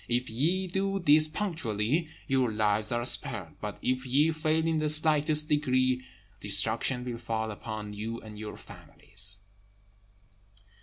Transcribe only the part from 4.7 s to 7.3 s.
the slightest degree, destruction will